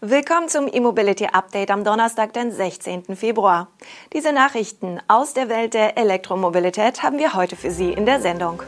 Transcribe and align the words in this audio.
Willkommen 0.00 0.48
zum 0.48 0.68
E-Mobility 0.72 1.26
Update 1.26 1.72
am 1.72 1.82
Donnerstag, 1.82 2.32
den 2.32 2.52
16. 2.52 3.16
Februar. 3.16 3.66
Diese 4.12 4.32
Nachrichten 4.32 5.00
aus 5.08 5.34
der 5.34 5.48
Welt 5.48 5.74
der 5.74 5.98
Elektromobilität 5.98 7.02
haben 7.02 7.18
wir 7.18 7.34
heute 7.34 7.56
für 7.56 7.72
Sie 7.72 7.94
in 7.94 8.06
der 8.06 8.20
Sendung. 8.20 8.62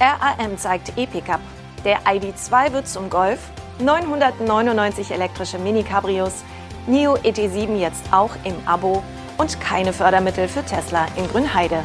RAM 0.00 0.58
zeigt 0.58 0.98
E-Pickup. 0.98 1.38
Der 1.84 2.00
ID2 2.00 2.72
wird 2.72 2.88
zum 2.88 3.10
Golf. 3.10 3.38
999 3.78 5.12
elektrische 5.12 5.60
Mini-Cabrios. 5.60 6.42
NIO 6.88 7.14
ET7 7.14 7.76
jetzt 7.76 8.12
auch 8.12 8.34
im 8.42 8.56
Abo. 8.66 9.04
Und 9.38 9.60
keine 9.60 9.92
Fördermittel 9.92 10.48
für 10.48 10.64
Tesla 10.64 11.06
in 11.14 11.28
Grünheide. 11.28 11.84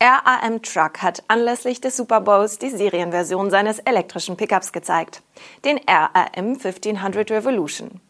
RAM 0.00 0.62
Truck 0.62 1.02
hat 1.02 1.24
anlässlich 1.26 1.80
des 1.80 1.96
Super 1.96 2.20
Bowls 2.20 2.58
die 2.58 2.70
Serienversion 2.70 3.50
seines 3.50 3.80
elektrischen 3.80 4.36
Pickups 4.36 4.72
gezeigt, 4.72 5.22
den 5.64 5.80
RAM 5.88 6.52
1500 6.54 7.30
Revolution. 7.32 8.00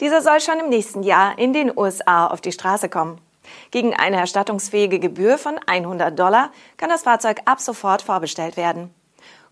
Dieser 0.00 0.22
soll 0.22 0.40
schon 0.40 0.58
im 0.58 0.70
nächsten 0.70 1.02
Jahr 1.02 1.38
in 1.38 1.52
den 1.52 1.76
USA 1.76 2.28
auf 2.28 2.40
die 2.40 2.52
Straße 2.52 2.88
kommen. 2.88 3.20
Gegen 3.70 3.94
eine 3.94 4.16
erstattungsfähige 4.16 4.98
Gebühr 4.98 5.36
von 5.36 5.58
100 5.66 6.18
Dollar 6.18 6.50
kann 6.78 6.88
das 6.88 7.02
Fahrzeug 7.02 7.42
ab 7.44 7.60
sofort 7.60 8.00
vorbestellt 8.00 8.56
werden. 8.56 8.94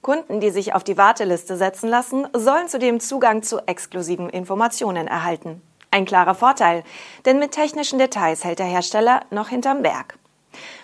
Kunden, 0.00 0.41
die 0.41 0.50
sich 0.50 0.74
auf 0.74 0.84
die 0.84 0.97
Warteliste 0.97 1.59
setzen 1.59 1.91
lassen, 1.91 2.27
sollen 2.33 2.69
zudem 2.69 3.00
Zugang 3.00 3.42
zu 3.42 3.59
exklusiven 3.66 4.30
Informationen 4.30 5.09
erhalten. 5.09 5.61
Ein 5.91 6.06
klarer 6.06 6.34
Vorteil, 6.34 6.84
denn 7.27 7.38
mit 7.38 7.52
technischen 7.52 7.98
Details 7.98 8.45
hält 8.45 8.61
der 8.61 8.66
Hersteller 8.66 9.20
noch 9.30 9.48
hinterm 9.48 9.83
Berg. 9.83 10.16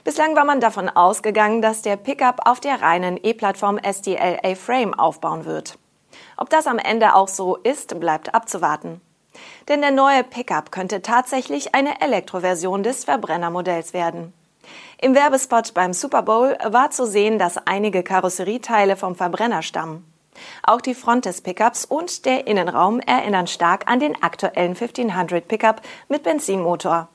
Bislang 0.05 0.35
war 0.37 0.45
man 0.45 0.61
davon 0.61 0.89
ausgegangen, 0.89 1.63
dass 1.63 1.83
der 1.83 1.97
Pickup 1.97 2.47
auf 2.47 2.61
der 2.61 2.81
reinen 2.81 3.19
E-Plattform 3.23 3.79
SDLA 3.79 4.55
Frame 4.55 4.95
aufbauen 4.95 5.45
wird. 5.45 5.79
Ob 6.37 6.51
das 6.51 6.67
am 6.67 6.79
Ende 6.79 7.15
auch 7.15 7.29
so 7.29 7.57
ist, 7.57 7.99
bleibt 8.01 8.35
abzuwarten. 8.35 9.01
Denn 9.69 9.81
der 9.81 9.91
neue 9.91 10.25
Pickup 10.25 10.73
könnte 10.73 11.03
tatsächlich 11.03 11.75
eine 11.75 12.01
Elektroversion 12.01 12.83
des 12.83 13.05
Verbrennermodells 13.05 13.93
werden. 13.93 14.33
Im 15.01 15.15
Werbespot 15.15 15.75
beim 15.75 15.93
Super 15.93 16.23
Bowl 16.23 16.57
war 16.65 16.91
zu 16.91 17.07
sehen, 17.07 17.39
dass 17.39 17.57
einige 17.57 18.03
Karosserieteile 18.03 18.97
vom 18.97 19.15
Verbrenner 19.15 19.63
stammen. 19.63 20.05
Auch 20.63 20.81
die 20.81 20.95
Front 20.95 21.25
des 21.25 21.41
Pickups 21.41 21.85
und 21.85 22.25
der 22.25 22.47
Innenraum 22.47 23.01
erinnern 23.01 23.47
stark 23.47 23.91
an 23.91 24.01
den 24.01 24.23
aktuellen 24.23 24.75
1500 24.77 25.47
Pickup 25.47 25.83
mit 26.09 26.23
Benzinmotor. 26.23 27.09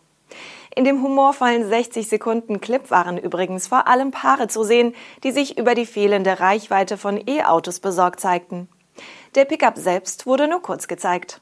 In 0.75 0.85
dem 0.85 1.03
humorvollen 1.03 1.67
60 1.67 2.07
Sekunden 2.07 2.59
Clip 2.59 2.89
waren 2.89 3.17
übrigens 3.17 3.67
vor 3.67 3.87
allem 3.87 4.11
Paare 4.11 4.47
zu 4.47 4.63
sehen, 4.63 4.95
die 5.23 5.31
sich 5.31 5.57
über 5.57 5.75
die 5.75 5.85
fehlende 5.85 6.39
Reichweite 6.39 6.97
von 6.97 7.21
E-Autos 7.27 7.79
besorgt 7.79 8.19
zeigten. 8.19 8.67
Der 9.35 9.45
Pickup 9.45 9.77
selbst 9.77 10.25
wurde 10.25 10.47
nur 10.47 10.61
kurz 10.61 10.87
gezeigt. 10.87 11.41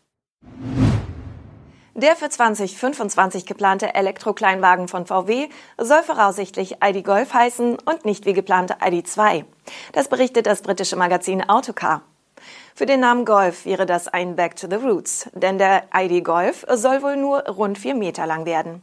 Der 1.94 2.16
für 2.16 2.30
2025 2.30 3.46
geplante 3.46 3.94
Elektrokleinwagen 3.94 4.88
von 4.88 5.06
VW 5.06 5.50
soll 5.78 6.04
voraussichtlich 6.04 6.78
ID 6.84 7.04
Golf 7.04 7.34
heißen 7.34 7.78
und 7.80 8.06
nicht 8.06 8.26
wie 8.26 8.34
geplant 8.34 8.78
ID2. 8.82 9.46
Das 9.94 10.08
berichtet 10.08 10.46
das 10.46 10.62
britische 10.62 10.96
Magazin 10.96 11.48
Autocar. 11.48 12.02
Für 12.74 12.86
den 12.86 13.02
Namen 13.02 13.26
Golf 13.26 13.66
wäre 13.66 13.86
das 13.86 14.08
ein 14.08 14.36
Back 14.36 14.56
to 14.56 14.68
the 14.70 14.78
Roots, 14.78 15.30
denn 15.34 15.58
der 15.58 15.84
ID 15.94 16.24
Golf 16.24 16.66
soll 16.74 17.04
wohl 17.04 17.18
nur 17.18 17.42
rund 17.48 17.78
vier 17.78 17.94
Meter 17.94 18.26
lang 18.26 18.46
werden. 18.46 18.82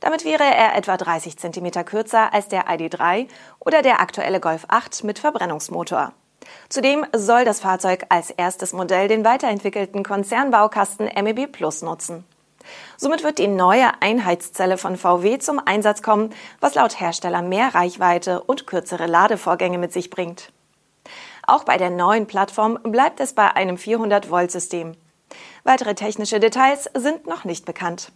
Damit 0.00 0.24
wäre 0.24 0.44
er 0.44 0.76
etwa 0.76 0.96
30 0.96 1.36
cm 1.38 1.84
kürzer 1.84 2.32
als 2.32 2.48
der 2.48 2.68
ID3 2.68 3.28
oder 3.58 3.82
der 3.82 4.00
aktuelle 4.00 4.40
Golf 4.40 4.66
8 4.68 5.04
mit 5.04 5.18
Verbrennungsmotor. 5.18 6.12
Zudem 6.68 7.06
soll 7.14 7.44
das 7.44 7.60
Fahrzeug 7.60 8.06
als 8.08 8.30
erstes 8.30 8.72
Modell 8.72 9.08
den 9.08 9.24
weiterentwickelten 9.24 10.02
Konzernbaukasten 10.02 11.06
MEB 11.22 11.50
Plus 11.50 11.82
nutzen. 11.82 12.24
Somit 12.96 13.22
wird 13.22 13.38
die 13.38 13.48
neue 13.48 13.90
Einheitszelle 14.00 14.78
von 14.78 14.96
VW 14.96 15.38
zum 15.38 15.60
Einsatz 15.64 16.02
kommen, 16.02 16.30
was 16.60 16.74
laut 16.74 16.98
Hersteller 16.98 17.42
mehr 17.42 17.74
Reichweite 17.74 18.42
und 18.42 18.66
kürzere 18.66 19.06
Ladevorgänge 19.06 19.78
mit 19.78 19.92
sich 19.92 20.10
bringt. 20.10 20.52
Auch 21.46 21.64
bei 21.64 21.76
der 21.76 21.90
neuen 21.90 22.26
Plattform 22.26 22.78
bleibt 22.82 23.20
es 23.20 23.34
bei 23.34 23.54
einem 23.54 23.76
400-Volt-System. 23.76 24.96
Weitere 25.62 25.94
technische 25.94 26.40
Details 26.40 26.88
sind 26.94 27.26
noch 27.26 27.44
nicht 27.44 27.66
bekannt. 27.66 28.12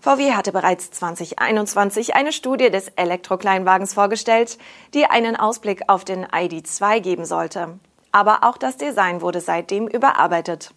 VW 0.00 0.32
hatte 0.32 0.50
bereits 0.50 0.90
2021 0.92 2.14
eine 2.16 2.32
Studie 2.32 2.70
des 2.70 2.88
Elektrokleinwagens 2.96 3.92
vorgestellt, 3.92 4.56
die 4.94 5.04
einen 5.04 5.36
Ausblick 5.36 5.82
auf 5.88 6.04
den 6.06 6.24
ID2 6.26 7.00
geben 7.00 7.26
sollte. 7.26 7.78
Aber 8.10 8.44
auch 8.44 8.56
das 8.56 8.78
Design 8.78 9.20
wurde 9.20 9.42
seitdem 9.42 9.86
überarbeitet. 9.86 10.72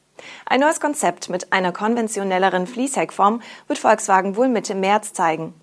Ein 0.46 0.60
neues 0.60 0.82
Konzept 0.82 1.30
mit 1.30 1.54
einer 1.54 1.72
konventionelleren 1.72 2.68
Fließheckform 2.68 3.42
wird 3.68 3.80
Volkswagen 3.80 4.36
wohl 4.36 4.50
Mitte 4.50 4.76
März 4.76 5.14
zeigen. 5.14 5.54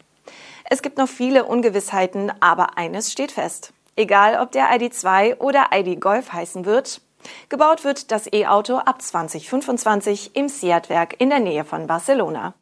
Es 0.64 0.80
gibt 0.80 0.96
noch 0.96 1.08
viele 1.08 1.44
Ungewissheiten, 1.44 2.32
aber 2.40 2.78
eines 2.78 3.12
steht 3.12 3.32
fest. 3.32 3.74
Egal, 3.94 4.40
ob 4.40 4.52
der 4.52 4.70
ID2 4.70 5.38
oder 5.38 5.66
ID 5.74 6.00
Golf 6.00 6.32
heißen 6.32 6.64
wird, 6.64 7.02
gebaut 7.50 7.84
wird 7.84 8.10
das 8.10 8.32
E-Auto 8.32 8.76
ab 8.76 9.02
2025 9.02 10.34
im 10.34 10.48
Seat-Werk 10.48 11.16
in 11.18 11.28
der 11.28 11.40
Nähe 11.40 11.64
von 11.64 11.86
Barcelona. 11.86 12.54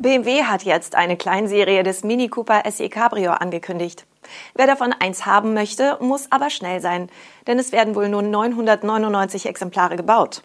BMW 0.00 0.44
hat 0.44 0.62
jetzt 0.62 0.94
eine 0.94 1.18
Kleinserie 1.18 1.82
des 1.82 2.04
Mini 2.04 2.28
Cooper 2.28 2.62
SE 2.70 2.88
Cabrio 2.88 3.32
angekündigt. 3.32 4.06
Wer 4.54 4.66
davon 4.66 4.94
eins 4.98 5.26
haben 5.26 5.52
möchte, 5.52 5.98
muss 6.00 6.32
aber 6.32 6.48
schnell 6.48 6.80
sein, 6.80 7.10
denn 7.46 7.58
es 7.58 7.70
werden 7.70 7.94
wohl 7.94 8.08
nur 8.08 8.22
999 8.22 9.44
Exemplare 9.44 9.96
gebaut. 9.96 10.42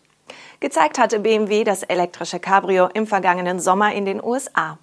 Gezeigt 0.59 0.99
hatte 0.99 1.21
BMW 1.21 1.63
das 1.63 1.83
elektrische 1.83 2.41
Cabrio 2.41 2.89
im 2.93 3.07
vergangenen 3.07 3.61
Sommer 3.61 3.93
in 3.93 4.03
den 4.03 4.21
USA. 4.21 4.77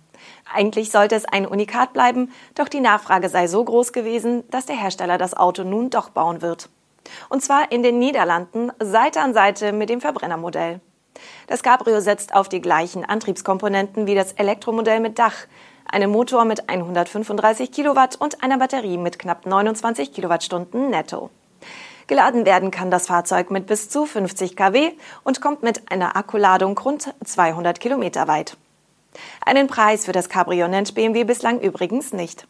Eigentlich 0.50 0.91
sollte 0.91 1.16
es 1.16 1.27
ein 1.27 1.47
Unikat 1.47 1.93
bleiben, 1.93 2.33
doch 2.54 2.69
die 2.69 2.81
Nachfrage 2.81 3.28
sei 3.28 3.49
so 3.49 3.62
groß 3.62 3.93
gewesen, 3.93 4.43
dass 4.50 4.65
der 4.65 4.77
Hersteller 4.77 5.19
das 5.19 5.37
Auto 5.37 5.65
nun 5.65 5.91
doch 5.91 6.09
bauen 6.09 6.41
wird. 6.41 6.71
Und 7.28 7.43
zwar 7.43 7.71
in 7.72 7.83
den 7.83 7.99
Niederlanden 7.99 8.72
Seite 8.81 9.21
an 9.21 9.34
Seite 9.34 9.75
mit 9.75 9.91
dem 9.91 10.00
Verbrennermodell. 10.00 10.81
Das 11.47 11.62
Cabrio 11.62 12.00
setzt 12.00 12.34
auf 12.34 12.49
die 12.49 12.60
gleichen 12.60 13.05
Antriebskomponenten 13.05 14.06
wie 14.06 14.15
das 14.15 14.33
Elektromodell 14.33 15.00
mit 15.00 15.19
Dach, 15.19 15.34
einem 15.91 16.10
Motor 16.10 16.44
mit 16.44 16.69
135 16.69 17.71
Kilowatt 17.71 18.16
und 18.16 18.43
einer 18.43 18.59
Batterie 18.59 18.99
mit 18.99 19.19
knapp 19.19 19.47
29 19.47 20.12
Kilowattstunden 20.12 20.91
netto. 20.91 21.31
Geladen 22.06 22.44
werden 22.44 22.71
kann 22.71 22.91
das 22.91 23.06
Fahrzeug 23.06 23.50
mit 23.50 23.66
bis 23.66 23.88
zu 23.88 24.06
50 24.06 24.56
kW 24.56 24.93
und 25.25 25.41
kommt 25.41 25.62
mit 25.62 25.91
einer 25.91 26.16
Akkuladung 26.16 26.77
rund 26.78 27.15
200 27.25 27.81
Kilometer 27.81 28.28
weit. 28.28 28.56
Einen 29.44 29.66
Preis 29.66 30.06
für 30.06 30.12
das 30.12 30.28
Cabrio 30.28 30.69
nennt 30.69 30.94
BMW 30.94 31.25
bislang 31.25 31.60
übrigens 31.60 32.12
nicht. 32.12 32.47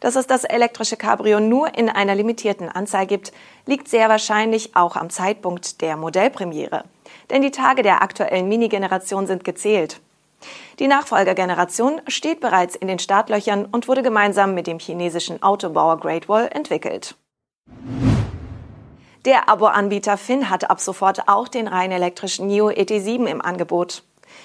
Dass 0.00 0.16
es 0.16 0.26
das 0.26 0.44
elektrische 0.44 0.96
Cabrio 0.96 1.40
nur 1.40 1.76
in 1.76 1.88
einer 1.88 2.14
limitierten 2.14 2.68
Anzahl 2.68 3.06
gibt, 3.06 3.32
liegt 3.66 3.88
sehr 3.88 4.08
wahrscheinlich 4.08 4.76
auch 4.76 4.96
am 4.96 5.10
Zeitpunkt 5.10 5.80
der 5.80 5.96
Modellpremiere. 5.96 6.84
Denn 7.30 7.42
die 7.42 7.50
Tage 7.50 7.82
der 7.82 8.02
aktuellen 8.02 8.48
Mini-Generation 8.48 9.26
sind 9.26 9.44
gezählt. 9.44 10.00
Die 10.78 10.86
Nachfolgergeneration 10.86 12.00
steht 12.06 12.40
bereits 12.40 12.76
in 12.76 12.86
den 12.86 13.00
Startlöchern 13.00 13.64
und 13.64 13.88
wurde 13.88 14.02
gemeinsam 14.02 14.54
mit 14.54 14.68
dem 14.68 14.78
chinesischen 14.78 15.42
Autobauer 15.42 15.98
Great 15.98 16.28
Wall 16.28 16.48
entwickelt. 16.52 17.16
Der 19.24 19.48
Abo-Anbieter 19.48 20.16
Finn 20.16 20.48
hat 20.48 20.70
ab 20.70 20.80
sofort 20.80 21.28
auch 21.28 21.48
den 21.48 21.66
rein 21.66 21.90
elektrischen 21.90 22.46
NIO 22.46 22.68
ET7 22.68 23.26
im 23.26 23.42
Angebot. 23.42 24.04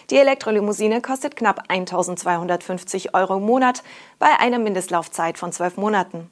Die 0.09 0.17
Elektrolimousine 0.17 1.01
kostet 1.01 1.35
knapp 1.35 1.63
1250 1.67 3.13
Euro 3.13 3.37
im 3.37 3.43
Monat 3.43 3.83
bei 4.19 4.39
einer 4.39 4.59
Mindestlaufzeit 4.59 5.38
von 5.38 5.51
zwölf 5.51 5.77
Monaten. 5.77 6.29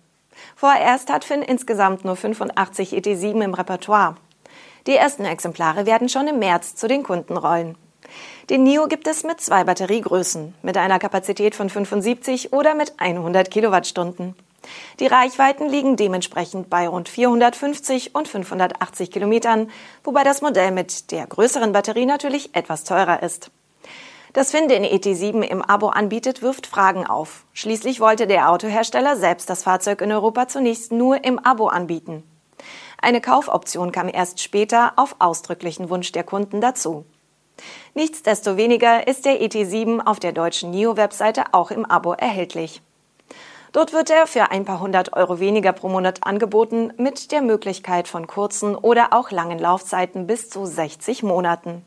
Vorerst 0.56 1.10
hat 1.12 1.24
Finn 1.24 1.42
insgesamt 1.42 2.06
nur 2.06 2.16
85 2.16 2.94
ET7 2.94 3.44
im 3.44 3.54
Repertoire. 3.54 4.16
Die 4.88 4.96
ersten 4.96 5.26
Exemplare 5.26 5.86
werden 5.86 6.10
schon 6.10 6.28
im 6.28 6.40
März 6.40 6.76
zu 6.76 6.88
den 6.88 7.04
Kunden 7.04 7.38
rollen. 7.38 7.78
Den 8.50 8.64
NIO 8.64 8.88
gibt 8.88 9.08
es 9.08 9.24
mit 9.24 9.40
zwei 9.40 9.64
Batteriegrößen, 9.64 10.56
mit 10.62 10.78
einer 10.78 11.00
Kapazität 11.00 11.56
von 11.56 11.70
75 11.70 12.52
oder 12.52 12.76
mit 12.76 12.94
100 12.98 13.50
Kilowattstunden. 13.52 14.36
Die 15.00 15.08
Reichweiten 15.08 15.68
liegen 15.68 15.96
dementsprechend 15.96 16.70
bei 16.70 16.88
rund 16.88 17.10
450 17.10 18.14
und 18.14 18.28
580 18.28 19.12
Kilometern, 19.12 19.72
wobei 20.04 20.24
das 20.24 20.42
Modell 20.42 20.72
mit 20.72 21.12
der 21.12 21.26
größeren 21.28 21.72
Batterie 21.72 22.06
natürlich 22.06 22.56
etwas 22.56 22.84
teurer 22.84 23.24
ist. 23.24 23.52
Dass 24.34 24.52
Finn 24.52 24.70
den 24.70 24.86
ET7 24.86 25.42
im 25.42 25.62
Abo 25.62 25.90
anbietet, 25.90 26.42
wirft 26.42 26.66
Fragen 26.66 27.06
auf. 27.06 27.44
Schließlich 27.54 28.00
wollte 28.00 28.28
der 28.28 28.50
Autohersteller 28.50 29.18
selbst 29.18 29.50
das 29.50 29.64
Fahrzeug 29.64 30.02
in 30.02 30.12
Europa 30.12 30.48
zunächst 30.48 30.92
nur 30.92 31.24
im 31.26 31.38
Abo 31.40 31.68
anbieten. 31.68 32.24
Eine 33.02 33.20
Kaufoption 33.20 33.92
kam 33.92 34.08
erst 34.08 34.40
später 34.40 34.94
auf 34.96 35.16
ausdrücklichen 35.20 35.90
Wunsch 35.90 36.12
der 36.12 36.24
Kunden 36.24 36.62
dazu. 36.62 37.04
Nichtsdestoweniger 37.94 39.08
ist 39.08 39.26
der 39.26 39.42
ET7 39.42 40.00
auf 40.06 40.20
der 40.20 40.32
deutschen 40.32 40.72
NIO-Webseite 40.72 41.54
auch 41.54 41.72
im 41.72 41.86
Abo 41.86 42.14
erhältlich. 42.14 42.82
Dort 43.72 43.94
wird 43.94 44.10
er 44.10 44.28
für 44.28 44.52
ein 44.52 44.66
paar 44.66 44.82
hundert 44.82 45.14
Euro 45.14 45.40
weniger 45.40 45.72
pro 45.72 45.88
Monat 45.88 46.26
angeboten, 46.28 46.92
mit 46.98 47.32
der 47.32 47.42
Möglichkeit 47.42 48.10
von 48.10 48.28
kurzen 48.28 48.76
oder 48.76 49.14
auch 49.14 49.32
langen 49.32 49.60
Laufzeiten 49.60 50.28
bis 50.28 50.50
zu 50.50 50.66
60 50.66 51.24
Monaten. 51.24 51.86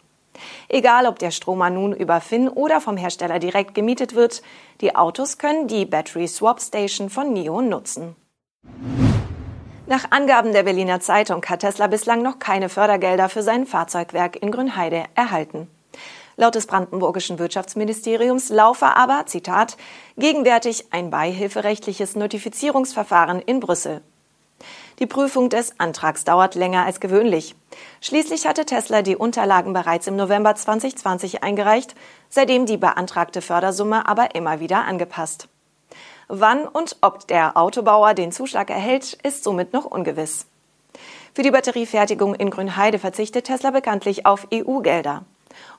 Egal, 0.69 1.06
ob 1.06 1.19
der 1.19 1.31
Stromer 1.31 1.69
nun 1.69 1.92
über 1.92 2.22
Finn 2.22 2.48
oder 2.48 2.81
vom 2.81 2.96
Hersteller 2.96 3.38
direkt 3.38 3.75
gemietet 3.75 4.14
wird, 4.14 4.42
die 4.81 4.96
Autos 4.96 5.36
können 5.36 5.69
die 5.69 5.84
Battery 5.84 6.26
Swap 6.26 6.60
Station 6.60 7.10
von 7.10 7.32
NIO 7.32 7.60
nutzen. 7.60 8.16
Nach 9.87 10.10
Angaben 10.10 10.52
der 10.52 10.62
Berliner 10.62 11.00
Zeitung 11.00 11.44
hat 11.44 11.60
Tesla 11.60 11.87
bislang 11.87 12.22
noch 12.22 12.38
keine 12.38 12.70
Fördergelder 12.70 13.28
für 13.28 13.42
sein 13.42 13.66
Fahrzeugwerk 13.66 14.37
in 14.37 14.50
Grünheide 14.50 15.04
erhalten. 15.14 15.69
Laut 16.36 16.54
des 16.54 16.66
brandenburgischen 16.66 17.38
Wirtschaftsministeriums 17.38 18.48
laufe 18.48 18.86
aber, 18.96 19.26
Zitat, 19.26 19.76
gegenwärtig 20.16 20.86
ein 20.90 21.10
beihilferechtliches 21.10 22.16
Notifizierungsverfahren 22.16 23.40
in 23.40 23.60
Brüssel. 23.60 24.02
Die 24.98 25.06
Prüfung 25.06 25.48
des 25.48 25.78
Antrags 25.78 26.25
dauert 26.25 26.54
länger 26.54 26.84
als 26.84 27.00
gewöhnlich. 27.00 27.56
Schließlich 28.00 28.46
hatte 28.46 28.64
Tesla 28.64 29.02
die 29.02 29.16
Unterlagen 29.16 29.72
bereits 29.72 30.06
im 30.06 30.16
November 30.16 30.54
2020 30.54 31.42
eingereicht, 31.42 31.94
seitdem 32.28 32.66
die 32.66 32.76
beantragte 32.76 33.42
Fördersumme 33.42 34.06
aber 34.06 34.34
immer 34.34 34.60
wieder 34.60 34.84
angepasst. 34.84 35.48
Wann 36.28 36.66
und 36.66 36.96
ob 37.00 37.26
der 37.26 37.56
Autobauer 37.56 38.14
den 38.14 38.32
Zuschlag 38.32 38.70
erhält, 38.70 39.19
ist 39.22 39.44
somit 39.44 39.72
noch 39.72 39.84
ungewiss. 39.84 40.46
Für 41.34 41.42
die 41.42 41.50
Batteriefertigung 41.50 42.34
in 42.34 42.50
Grünheide 42.50 42.98
verzichtet 42.98 43.46
Tesla 43.46 43.72
bekanntlich 43.72 44.25
auf 44.25 44.46
EU-Gelder. 44.52 45.25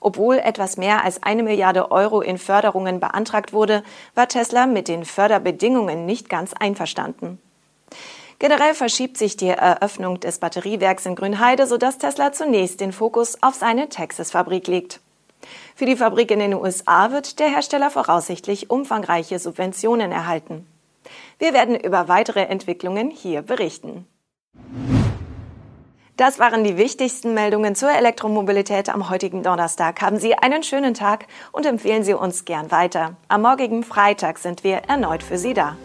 Obwohl 0.05 0.37
etwas 0.37 0.77
mehr 0.77 1.03
als 1.03 1.23
eine 1.23 1.41
Milliarde 1.41 1.89
Euro 1.89 2.21
in 2.21 2.37
Förderungen 2.37 2.99
beantragt 2.99 3.53
wurde, 3.53 3.81
war 4.13 4.27
Tesla 4.27 4.67
mit 4.67 4.87
den 4.87 5.03
Förderbedingungen 5.03 6.05
nicht 6.05 6.29
ganz 6.29 6.53
einverstanden. 6.53 7.39
Generell 8.37 8.75
verschiebt 8.75 9.17
sich 9.17 9.35
die 9.35 9.47
Eröffnung 9.47 10.19
des 10.19 10.37
Batteriewerks 10.37 11.07
in 11.07 11.15
Grünheide, 11.15 11.65
sodass 11.65 11.97
Tesla 11.97 12.31
zunächst 12.31 12.81
den 12.81 12.91
Fokus 12.91 13.41
auf 13.41 13.55
seine 13.55 13.89
Texas-Fabrik 13.89 14.67
legt. 14.67 14.99
Für 15.73 15.87
die 15.87 15.95
Fabrik 15.95 16.29
in 16.29 16.37
den 16.37 16.53
USA 16.53 17.09
wird 17.09 17.39
der 17.39 17.49
Hersteller 17.49 17.89
voraussichtlich 17.89 18.69
umfangreiche 18.69 19.39
Subventionen 19.39 20.11
erhalten. 20.11 20.67
Wir 21.39 21.51
werden 21.51 21.75
über 21.75 22.07
weitere 22.07 22.43
Entwicklungen 22.43 23.09
hier 23.09 23.41
berichten. 23.41 24.05
Das 26.17 26.39
waren 26.39 26.63
die 26.63 26.77
wichtigsten 26.77 27.33
Meldungen 27.33 27.75
zur 27.75 27.91
Elektromobilität 27.91 28.87
am 28.87 29.09
heutigen 29.09 29.43
Donnerstag. 29.43 30.01
Haben 30.01 30.17
Sie 30.17 30.33
einen 30.33 30.63
schönen 30.63 30.93
Tag 30.93 31.25
und 31.51 31.65
empfehlen 31.65 32.05
Sie 32.05 32.13
uns 32.13 32.45
gern 32.45 32.71
weiter. 32.71 33.17
Am 33.27 33.41
morgigen 33.41 33.83
Freitag 33.83 34.37
sind 34.39 34.63
wir 34.63 34.77
erneut 34.87 35.23
für 35.23 35.37
Sie 35.37 35.53
da. 35.53 35.75